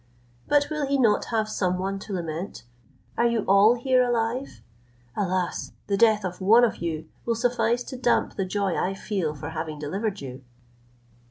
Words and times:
But 0.47 0.71
will 0.71 0.87
he 0.87 0.97
not 0.97 1.25
have 1.25 1.47
some 1.47 1.77
one 1.77 1.99
to 1.99 2.13
lament? 2.13 2.63
Are 3.19 3.27
you 3.27 3.41
all 3.47 3.75
here 3.75 4.01
alive? 4.01 4.63
Alas! 5.15 5.73
the 5.85 5.95
death 5.95 6.25
of 6.25 6.41
one 6.41 6.63
of 6.63 6.77
you 6.77 7.07
will 7.23 7.35
suffice 7.35 7.83
to 7.83 7.97
damp 7.97 8.35
the 8.35 8.43
joy 8.45 8.75
I 8.75 8.95
feel 8.95 9.35
for 9.35 9.49
having 9.49 9.77
delivered 9.77 10.19
you!" 10.19 10.43